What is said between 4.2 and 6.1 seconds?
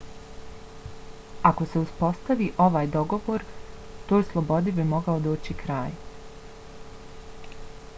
slobodi bi mogao doći kraj